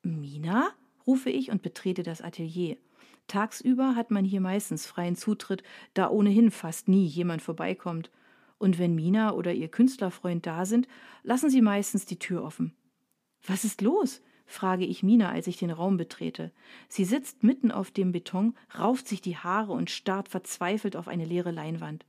Mina? 0.03 0.71
rufe 1.07 1.29
ich 1.29 1.51
und 1.51 1.61
betrete 1.61 2.03
das 2.03 2.21
Atelier. 2.21 2.77
Tagsüber 3.27 3.95
hat 3.95 4.11
man 4.11 4.25
hier 4.25 4.41
meistens 4.41 4.85
freien 4.85 5.15
Zutritt, 5.15 5.63
da 5.93 6.09
ohnehin 6.09 6.51
fast 6.51 6.87
nie 6.87 7.05
jemand 7.05 7.41
vorbeikommt. 7.41 8.11
Und 8.57 8.77
wenn 8.77 8.95
Mina 8.95 9.33
oder 9.33 9.53
ihr 9.53 9.69
Künstlerfreund 9.69 10.45
da 10.45 10.65
sind, 10.65 10.87
lassen 11.23 11.49
sie 11.49 11.61
meistens 11.61 12.05
die 12.05 12.19
Tür 12.19 12.43
offen. 12.43 12.73
Was 13.45 13.63
ist 13.63 13.81
los? 13.81 14.21
frage 14.45 14.85
ich 14.85 15.01
Mina, 15.01 15.31
als 15.31 15.47
ich 15.47 15.57
den 15.57 15.71
Raum 15.71 15.97
betrete. 15.97 16.51
Sie 16.89 17.05
sitzt 17.05 17.43
mitten 17.43 17.71
auf 17.71 17.89
dem 17.89 18.11
Beton, 18.11 18.53
rauft 18.77 19.07
sich 19.07 19.21
die 19.21 19.37
Haare 19.37 19.71
und 19.71 19.89
starrt 19.89 20.27
verzweifelt 20.27 20.95
auf 20.95 21.07
eine 21.07 21.25
leere 21.25 21.51
Leinwand. 21.51 22.05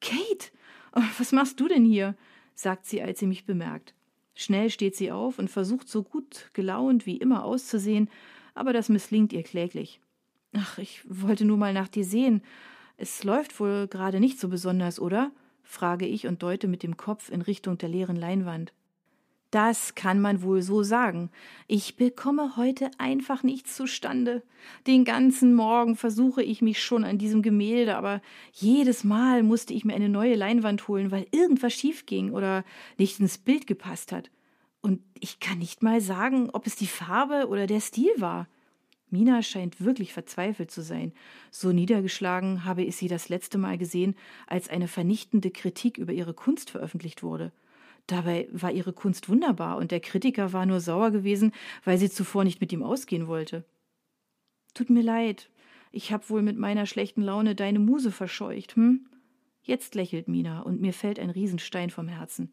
Kate, 0.00 0.52
oh, 0.94 1.02
was 1.18 1.32
machst 1.32 1.60
du 1.60 1.68
denn 1.68 1.84
hier? 1.84 2.14
sagt 2.54 2.86
sie, 2.86 3.02
als 3.02 3.18
sie 3.18 3.26
mich 3.26 3.44
bemerkt. 3.44 3.94
Schnell 4.34 4.70
steht 4.70 4.96
sie 4.96 5.10
auf 5.10 5.38
und 5.38 5.50
versucht 5.50 5.88
so 5.88 6.02
gut 6.02 6.50
gelaunt 6.52 7.06
wie 7.06 7.16
immer 7.16 7.44
auszusehen, 7.44 8.08
aber 8.54 8.72
das 8.72 8.88
misslingt 8.88 9.32
ihr 9.32 9.42
kläglich. 9.42 10.00
Ach, 10.58 10.78
ich 10.78 11.02
wollte 11.08 11.44
nur 11.44 11.58
mal 11.58 11.72
nach 11.72 11.88
dir 11.88 12.04
sehen. 12.04 12.42
Es 12.96 13.24
läuft 13.24 13.60
wohl 13.60 13.88
gerade 13.88 14.20
nicht 14.20 14.40
so 14.40 14.48
besonders, 14.48 14.98
oder? 14.98 15.30
frage 15.62 16.06
ich 16.06 16.26
und 16.26 16.42
deute 16.42 16.68
mit 16.68 16.82
dem 16.82 16.96
Kopf 16.96 17.28
in 17.28 17.42
Richtung 17.42 17.76
der 17.76 17.88
leeren 17.88 18.16
Leinwand. 18.16 18.72
Das 19.50 19.94
kann 19.94 20.20
man 20.20 20.42
wohl 20.42 20.62
so 20.62 20.82
sagen. 20.82 21.30
Ich 21.66 21.96
bekomme 21.96 22.56
heute 22.56 22.90
einfach 22.98 23.42
nichts 23.42 23.76
zustande. 23.76 24.42
Den 24.86 25.04
ganzen 25.04 25.54
Morgen 25.54 25.96
versuche 25.96 26.42
ich 26.42 26.62
mich 26.62 26.82
schon 26.82 27.04
an 27.04 27.18
diesem 27.18 27.42
Gemälde, 27.42 27.96
aber 27.96 28.22
jedes 28.52 29.04
Mal 29.04 29.42
musste 29.42 29.72
ich 29.72 29.84
mir 29.84 29.94
eine 29.94 30.08
neue 30.08 30.34
Leinwand 30.34 30.88
holen, 30.88 31.10
weil 31.10 31.26
irgendwas 31.30 31.72
schief 31.72 32.06
ging 32.06 32.32
oder 32.32 32.64
nicht 32.98 33.20
ins 33.20 33.38
Bild 33.38 33.66
gepasst 33.66 34.12
hat. 34.12 34.30
Und 34.82 35.00
ich 35.18 35.40
kann 35.40 35.58
nicht 35.58 35.82
mal 35.82 36.00
sagen, 36.00 36.50
ob 36.52 36.66
es 36.66 36.76
die 36.76 36.86
Farbe 36.86 37.48
oder 37.48 37.66
der 37.66 37.80
Stil 37.80 38.12
war. 38.18 38.48
Mina 39.10 39.42
scheint 39.42 39.80
wirklich 39.80 40.12
verzweifelt 40.12 40.70
zu 40.70 40.82
sein. 40.82 41.12
So 41.50 41.72
niedergeschlagen 41.72 42.64
habe 42.64 42.82
ich 42.82 42.96
sie 42.96 43.08
das 43.08 43.28
letzte 43.28 43.56
Mal 43.56 43.78
gesehen, 43.78 44.16
als 44.46 44.68
eine 44.68 44.88
vernichtende 44.88 45.50
Kritik 45.50 45.96
über 45.96 46.12
ihre 46.12 46.34
Kunst 46.34 46.70
veröffentlicht 46.70 47.22
wurde. 47.22 47.52
Dabei 48.06 48.48
war 48.52 48.72
ihre 48.72 48.92
Kunst 48.92 49.28
wunderbar 49.28 49.76
und 49.78 49.90
der 49.90 50.00
Kritiker 50.00 50.52
war 50.52 50.66
nur 50.66 50.80
sauer 50.80 51.10
gewesen, 51.10 51.52
weil 51.84 51.98
sie 51.98 52.10
zuvor 52.10 52.44
nicht 52.44 52.60
mit 52.60 52.72
ihm 52.72 52.82
ausgehen 52.82 53.26
wollte. 53.26 53.64
Tut 54.74 54.90
mir 54.90 55.02
leid, 55.02 55.50
ich 55.90 56.12
hab 56.12 56.28
wohl 56.30 56.42
mit 56.42 56.58
meiner 56.58 56.86
schlechten 56.86 57.22
Laune 57.22 57.54
deine 57.54 57.78
Muse 57.78 58.12
verscheucht, 58.12 58.76
hm? 58.76 59.06
Jetzt 59.62 59.96
lächelt 59.96 60.28
Mina 60.28 60.60
und 60.60 60.80
mir 60.80 60.92
fällt 60.92 61.18
ein 61.18 61.30
Riesenstein 61.30 61.90
vom 61.90 62.06
Herzen. 62.06 62.52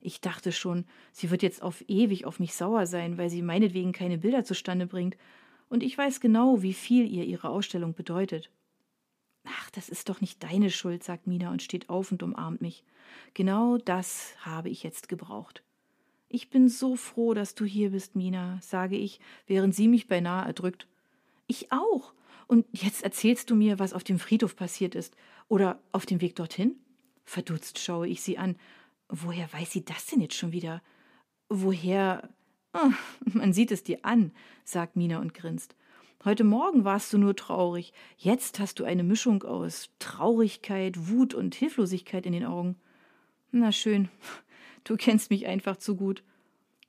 Ich 0.00 0.20
dachte 0.20 0.52
schon, 0.52 0.84
sie 1.12 1.30
wird 1.30 1.42
jetzt 1.42 1.62
auf 1.62 1.84
ewig 1.88 2.24
auf 2.24 2.38
mich 2.38 2.54
sauer 2.54 2.86
sein, 2.86 3.18
weil 3.18 3.28
sie 3.28 3.42
meinetwegen 3.42 3.92
keine 3.92 4.18
Bilder 4.18 4.44
zustande 4.44 4.86
bringt, 4.86 5.16
und 5.68 5.82
ich 5.82 5.96
weiß 5.96 6.20
genau, 6.20 6.62
wie 6.62 6.74
viel 6.74 7.06
ihr 7.10 7.24
ihre 7.24 7.48
Ausstellung 7.48 7.94
bedeutet. 7.94 8.50
Ach, 9.44 9.70
das 9.70 9.88
ist 9.88 10.08
doch 10.08 10.20
nicht 10.20 10.42
deine 10.42 10.70
Schuld, 10.70 11.04
sagt 11.04 11.26
Mina 11.26 11.50
und 11.50 11.62
steht 11.62 11.88
auf 11.88 12.10
und 12.12 12.22
umarmt 12.22 12.60
mich. 12.60 12.84
Genau 13.34 13.78
das 13.78 14.34
habe 14.40 14.68
ich 14.68 14.82
jetzt 14.82 15.08
gebraucht. 15.08 15.62
Ich 16.28 16.50
bin 16.50 16.68
so 16.68 16.96
froh, 16.96 17.34
dass 17.34 17.54
du 17.54 17.64
hier 17.64 17.90
bist, 17.90 18.16
Mina, 18.16 18.58
sage 18.60 18.96
ich, 18.96 19.20
während 19.46 19.74
sie 19.74 19.86
mich 19.86 20.08
beinahe 20.08 20.46
erdrückt. 20.46 20.88
Ich 21.46 21.70
auch. 21.70 22.12
Und 22.48 22.66
jetzt 22.72 23.02
erzählst 23.02 23.50
du 23.50 23.54
mir, 23.54 23.78
was 23.78 23.92
auf 23.92 24.04
dem 24.04 24.18
Friedhof 24.18 24.56
passiert 24.56 24.94
ist. 24.94 25.16
Oder 25.48 25.80
auf 25.92 26.06
dem 26.06 26.20
Weg 26.20 26.34
dorthin? 26.36 26.76
Verdutzt 27.24 27.78
schaue 27.78 28.08
ich 28.08 28.22
sie 28.22 28.38
an. 28.38 28.56
Woher 29.08 29.52
weiß 29.52 29.70
sie 29.70 29.84
das 29.84 30.06
denn 30.06 30.20
jetzt 30.20 30.34
schon 30.34 30.52
wieder? 30.52 30.82
Woher. 31.48 32.28
Oh, 32.78 32.92
man 33.32 33.54
sieht 33.54 33.72
es 33.72 33.84
dir 33.84 34.00
an, 34.02 34.32
sagt 34.64 34.96
Mina 34.96 35.18
und 35.18 35.32
grinst. 35.32 35.74
Heute 36.26 36.44
Morgen 36.44 36.84
warst 36.84 37.10
du 37.10 37.16
nur 37.16 37.34
traurig, 37.34 37.94
jetzt 38.18 38.58
hast 38.58 38.78
du 38.78 38.84
eine 38.84 39.02
Mischung 39.02 39.44
aus 39.44 39.88
Traurigkeit, 39.98 41.08
Wut 41.08 41.32
und 41.32 41.54
Hilflosigkeit 41.54 42.26
in 42.26 42.32
den 42.32 42.44
Augen. 42.44 42.76
Na 43.50 43.72
schön, 43.72 44.10
du 44.84 44.96
kennst 44.96 45.30
mich 45.30 45.46
einfach 45.46 45.78
zu 45.78 45.96
gut. 45.96 46.22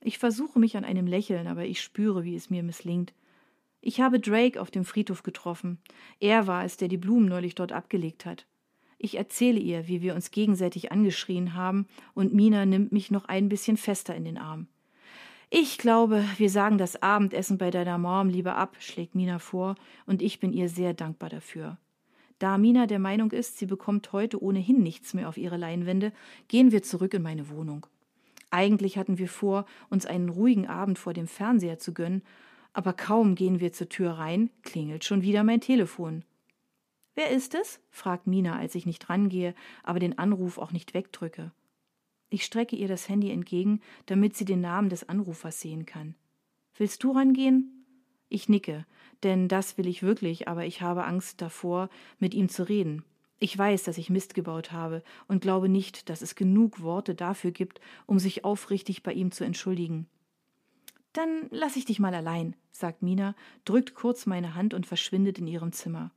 Ich 0.02 0.18
versuche 0.18 0.58
mich 0.58 0.76
an 0.76 0.84
einem 0.84 1.06
Lächeln, 1.06 1.46
aber 1.46 1.64
ich 1.64 1.80
spüre, 1.80 2.22
wie 2.22 2.36
es 2.36 2.50
mir 2.50 2.62
misslingt. 2.62 3.14
Ich 3.80 4.02
habe 4.02 4.20
Drake 4.20 4.60
auf 4.60 4.70
dem 4.70 4.84
Friedhof 4.84 5.22
getroffen. 5.22 5.78
Er 6.20 6.46
war 6.46 6.66
es, 6.66 6.76
der 6.76 6.88
die 6.88 6.98
Blumen 6.98 7.30
neulich 7.30 7.54
dort 7.54 7.72
abgelegt 7.72 8.26
hat. 8.26 8.46
Ich 8.98 9.16
erzähle 9.16 9.60
ihr, 9.60 9.88
wie 9.88 10.02
wir 10.02 10.14
uns 10.14 10.32
gegenseitig 10.32 10.92
angeschrien 10.92 11.54
haben, 11.54 11.86
und 12.12 12.34
Mina 12.34 12.66
nimmt 12.66 12.92
mich 12.92 13.10
noch 13.10 13.24
ein 13.24 13.48
bisschen 13.48 13.78
fester 13.78 14.14
in 14.14 14.26
den 14.26 14.36
Arm. 14.36 14.66
Ich 15.50 15.78
glaube, 15.78 16.24
wir 16.36 16.50
sagen 16.50 16.76
das 16.76 17.02
Abendessen 17.02 17.56
bei 17.56 17.70
deiner 17.70 17.96
Mom 17.96 18.28
lieber 18.28 18.56
ab, 18.56 18.76
schlägt 18.80 19.14
Mina 19.14 19.38
vor, 19.38 19.76
und 20.04 20.20
ich 20.20 20.40
bin 20.40 20.52
ihr 20.52 20.68
sehr 20.68 20.92
dankbar 20.92 21.30
dafür. 21.30 21.78
Da 22.38 22.58
Mina 22.58 22.86
der 22.86 22.98
Meinung 22.98 23.30
ist, 23.30 23.56
sie 23.56 23.64
bekommt 23.64 24.12
heute 24.12 24.42
ohnehin 24.42 24.82
nichts 24.82 25.14
mehr 25.14 25.26
auf 25.26 25.38
ihre 25.38 25.56
Leinwände, 25.56 26.12
gehen 26.48 26.70
wir 26.70 26.82
zurück 26.82 27.14
in 27.14 27.22
meine 27.22 27.48
Wohnung. 27.48 27.86
Eigentlich 28.50 28.98
hatten 28.98 29.16
wir 29.16 29.28
vor, 29.28 29.64
uns 29.88 30.04
einen 30.04 30.28
ruhigen 30.28 30.66
Abend 30.66 30.98
vor 30.98 31.14
dem 31.14 31.26
Fernseher 31.26 31.78
zu 31.78 31.94
gönnen, 31.94 32.22
aber 32.74 32.92
kaum 32.92 33.34
gehen 33.34 33.58
wir 33.58 33.72
zur 33.72 33.88
Tür 33.88 34.12
rein, 34.12 34.50
klingelt 34.62 35.04
schon 35.04 35.22
wieder 35.22 35.44
mein 35.44 35.62
Telefon. 35.62 36.24
Wer 37.14 37.30
ist 37.30 37.54
es? 37.54 37.80
fragt 37.90 38.26
Mina, 38.26 38.58
als 38.58 38.74
ich 38.74 38.84
nicht 38.84 39.08
rangehe, 39.08 39.54
aber 39.82 39.98
den 39.98 40.18
Anruf 40.18 40.58
auch 40.58 40.72
nicht 40.72 40.92
wegdrücke. 40.92 41.52
Ich 42.30 42.44
strecke 42.44 42.76
ihr 42.76 42.88
das 42.88 43.08
Handy 43.08 43.30
entgegen, 43.30 43.80
damit 44.06 44.36
sie 44.36 44.44
den 44.44 44.60
Namen 44.60 44.90
des 44.90 45.08
Anrufers 45.08 45.60
sehen 45.60 45.86
kann. 45.86 46.14
Willst 46.76 47.02
du 47.02 47.12
rangehen? 47.12 47.84
Ich 48.28 48.48
nicke, 48.48 48.86
denn 49.22 49.48
das 49.48 49.78
will 49.78 49.86
ich 49.86 50.02
wirklich, 50.02 50.48
aber 50.48 50.66
ich 50.66 50.82
habe 50.82 51.04
Angst 51.04 51.40
davor, 51.40 51.88
mit 52.18 52.34
ihm 52.34 52.48
zu 52.48 52.68
reden. 52.68 53.04
Ich 53.40 53.56
weiß, 53.56 53.84
dass 53.84 53.98
ich 53.98 54.10
Mist 54.10 54.34
gebaut 54.34 54.72
habe 54.72 55.02
und 55.28 55.40
glaube 55.40 55.68
nicht, 55.68 56.10
dass 56.10 56.22
es 56.22 56.34
genug 56.34 56.82
Worte 56.82 57.14
dafür 57.14 57.52
gibt, 57.52 57.80
um 58.06 58.18
sich 58.18 58.44
aufrichtig 58.44 59.02
bei 59.02 59.12
ihm 59.12 59.30
zu 59.30 59.44
entschuldigen. 59.44 60.06
Dann 61.12 61.46
lass 61.50 61.76
ich 61.76 61.84
dich 61.84 61.98
mal 61.98 62.14
allein, 62.14 62.54
sagt 62.70 63.02
Mina, 63.02 63.34
drückt 63.64 63.94
kurz 63.94 64.26
meine 64.26 64.54
Hand 64.54 64.74
und 64.74 64.86
verschwindet 64.86 65.38
in 65.38 65.46
ihrem 65.46 65.72
Zimmer. 65.72 66.10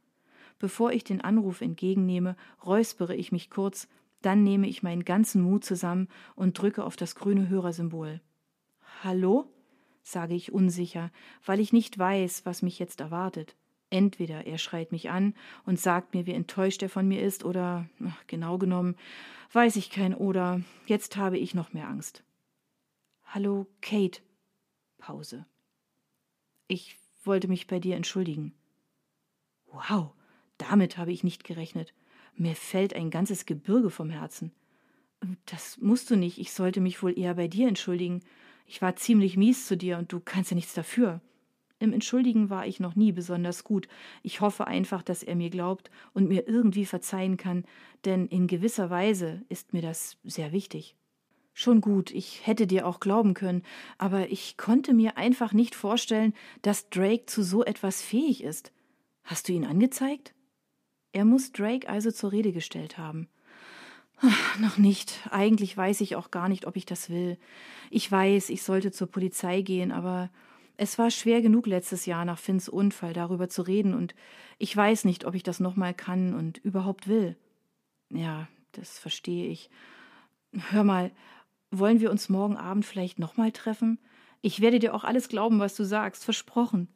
Bevor 0.60 0.91
ich 0.91 1.03
den 1.03 1.22
Anruf 1.22 1.62
entgegennehme, 1.62 2.36
räuspere 2.65 3.15
ich 3.15 3.32
mich 3.32 3.50
kurz 3.50 3.88
dann 4.21 4.43
nehme 4.43 4.67
ich 4.67 4.83
meinen 4.83 5.05
ganzen 5.05 5.41
Mut 5.41 5.63
zusammen 5.65 6.07
und 6.35 6.59
drücke 6.59 6.83
auf 6.83 6.95
das 6.95 7.15
grüne 7.15 7.49
Hörersymbol. 7.49 8.21
Hallo? 9.03 9.47
sage 10.03 10.33
ich 10.33 10.51
unsicher, 10.51 11.11
weil 11.45 11.59
ich 11.59 11.73
nicht 11.73 11.97
weiß, 11.97 12.45
was 12.45 12.61
mich 12.61 12.79
jetzt 12.79 13.01
erwartet. 13.01 13.55
Entweder 13.91 14.47
er 14.47 14.57
schreit 14.57 14.91
mich 14.91 15.09
an 15.09 15.35
und 15.65 15.79
sagt 15.79 16.13
mir, 16.13 16.25
wie 16.25 16.33
enttäuscht 16.33 16.81
er 16.81 16.89
von 16.89 17.07
mir 17.07 17.21
ist, 17.21 17.43
oder, 17.43 17.87
genau 18.27 18.57
genommen, 18.57 18.95
weiß 19.51 19.75
ich 19.75 19.89
kein 19.89 20.15
oder, 20.15 20.61
jetzt 20.85 21.17
habe 21.17 21.37
ich 21.37 21.53
noch 21.53 21.73
mehr 21.73 21.87
Angst. 21.87 22.23
Hallo, 23.25 23.67
Kate. 23.81 24.21
Pause. 24.97 25.45
Ich 26.67 26.95
wollte 27.23 27.47
mich 27.47 27.67
bei 27.67 27.79
dir 27.79 27.95
entschuldigen. 27.95 28.53
Wow, 29.65 30.13
damit 30.57 30.97
habe 30.97 31.11
ich 31.11 31.23
nicht 31.23 31.43
gerechnet. 31.43 31.93
Mir 32.35 32.55
fällt 32.55 32.95
ein 32.95 33.09
ganzes 33.09 33.45
Gebirge 33.45 33.89
vom 33.89 34.09
Herzen. 34.09 34.51
Das 35.45 35.77
musst 35.79 36.09
du 36.09 36.15
nicht, 36.15 36.39
ich 36.39 36.51
sollte 36.51 36.81
mich 36.81 37.03
wohl 37.03 37.17
eher 37.17 37.35
bei 37.35 37.47
dir 37.47 37.67
entschuldigen. 37.67 38.21
Ich 38.65 38.81
war 38.81 38.95
ziemlich 38.95 39.38
mies 39.38 39.67
zu 39.67 39.77
dir 39.77 39.97
und 39.97 40.11
du 40.11 40.19
kannst 40.19 40.51
ja 40.51 40.55
nichts 40.55 40.73
dafür. 40.73 41.21
Im 41.81 41.93
Entschuldigen 41.93 42.50
war 42.51 42.67
ich 42.67 42.79
noch 42.79 42.95
nie 42.95 43.11
besonders 43.11 43.63
gut. 43.63 43.88
Ich 44.21 44.39
hoffe 44.39 44.67
einfach, 44.67 45.01
dass 45.01 45.23
er 45.23 45.35
mir 45.35 45.50
glaubt 45.50 45.89
und 46.13 46.27
mir 46.27 46.47
irgendwie 46.47 46.85
verzeihen 46.85 47.38
kann, 47.38 47.65
denn 48.05 48.27
in 48.27 48.45
gewisser 48.47 48.89
Weise 48.91 49.41
ist 49.50 49.73
mir 49.73 49.81
das 49.81 50.17
sehr 50.23 50.51
wichtig. 50.51 50.95
Schon 51.53 51.81
gut, 51.81 52.11
ich 52.11 52.45
hätte 52.45 52.65
dir 52.65 52.88
auch 52.88 53.00
glauben 53.00 53.33
können, 53.33 53.63
aber 53.97 54.31
ich 54.31 54.57
konnte 54.57 54.93
mir 54.93 55.17
einfach 55.17 55.53
nicht 55.53 55.75
vorstellen, 55.75 56.33
dass 56.61 56.89
Drake 56.89 57.25
zu 57.25 57.43
so 57.43 57.65
etwas 57.65 58.01
fähig 58.01 58.43
ist. 58.43 58.71
Hast 59.23 59.50
du 59.50 59.53
ihn 59.53 59.65
angezeigt? 59.65 60.33
Er 61.13 61.25
muss 61.25 61.51
Drake 61.51 61.89
also 61.89 62.12
zur 62.12 62.32
Rede 62.32 62.51
gestellt 62.51 62.98
haben. 62.98 63.27
Noch 64.60 64.77
nicht. 64.77 65.27
Eigentlich 65.32 65.75
weiß 65.75 66.01
ich 66.01 66.15
auch 66.15 66.32
gar 66.32 66.48
nicht, 66.48 66.68
ob 66.68 66.75
ich 66.75 66.86
das 66.86 67.10
will. 67.10 67.38
Ich 67.89 68.10
weiß, 68.12 68.50
ich 68.50 68.63
sollte 68.63 68.91
zur 68.91 69.08
Polizei 69.08 69.62
gehen, 69.62 69.91
aber 69.91 70.30
es 70.77 70.98
war 70.98 71.12
schwer 71.12 71.41
genug 71.41 71.68
letztes 71.68 72.06
Jahr 72.06 72.25
nach 72.25 72.39
Finns 72.39 72.70
Unfall 72.70 73.13
darüber 73.13 73.50
zu 73.50 73.62
reden 73.62 73.94
und 73.94 74.15
ich 74.58 74.75
weiß 74.75 75.06
nicht, 75.06 75.25
ob 75.25 75.36
ich 75.36 75.44
das 75.44 75.60
nochmal 75.60 75.94
kann 75.94 76.34
und 76.34 76.60
überhaupt 76.60 77.08
will. 77.08 77.36
Ja, 78.10 78.48
das 78.72 79.00
verstehe 79.00 79.48
ich. 79.48 79.70
Hör 80.70 80.84
mal, 80.84 81.12
wollen 81.72 82.00
wir 82.00 82.12
uns 82.12 82.30
morgen 82.30 82.58
Abend 82.58 82.86
vielleicht 82.86 83.20
nochmal 83.20 83.51
treffen? 83.51 84.00
Ich 84.41 84.60
werde 84.60 84.80
dir 84.80 84.94
auch 84.94 85.03
alles 85.03 85.30
glauben, 85.30 85.60
was 85.60 85.75
du 85.75 85.84
sagst, 85.84 86.24
versprochen. 86.24 86.88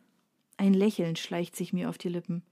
Ein 0.57 0.73
Lächeln 0.73 1.15
schleicht 1.15 1.55
sich 1.55 1.73
mir 1.73 1.89
auf 1.89 1.97
die 1.97 2.09
Lippen. 2.09 2.43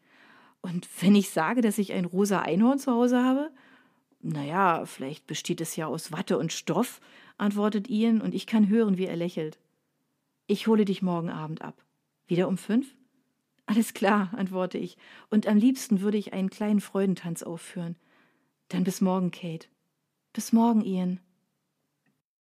Und 0.64 0.88
wenn 1.02 1.14
ich 1.14 1.30
sage, 1.30 1.62
dass 1.62 1.78
ich 1.78 1.92
ein 1.92 2.06
rosa 2.06 2.40
Einhorn 2.40 2.80
zu 2.80 2.92
Hause 2.94 3.22
habe? 3.22 3.52
Naja, 4.22 4.86
vielleicht 4.86 5.28
besteht 5.28 5.60
es 5.60 5.76
ja 5.76 5.88
aus 5.88 6.14
Watte 6.14 6.38
und 6.38 6.54
Stoff, 6.54 7.02
antwortet 7.38 7.90
Ian, 7.90 8.22
und 8.22 8.34
ich 8.34 8.48
kann 8.48 8.70
hören, 8.70 8.98
wie 8.98 9.06
er 9.06 9.18
lächelt. 9.18 9.60
Ich 10.48 10.68
hole 10.68 10.86
dich 10.86 11.02
morgen 11.02 11.30
Abend 11.30 11.62
ab. 11.62 11.84
Wieder 12.28 12.48
um 12.48 12.58
fünf? 12.58 12.96
Alles 13.66 13.94
klar, 13.94 14.34
antworte 14.38 14.78
ich, 14.78 14.98
und 15.30 15.48
am 15.48 15.58
liebsten 15.58 16.00
würde 16.00 16.18
ich 16.18 16.32
einen 16.32 16.50
kleinen 16.50 16.80
Freudentanz 16.80 17.44
aufführen. 17.44 17.98
Dann 18.70 18.86
bis 18.86 19.02
morgen, 19.02 19.32
Kate. 19.32 19.68
Bis 20.32 20.54
morgen, 20.54 20.82
Ian. 20.86 21.20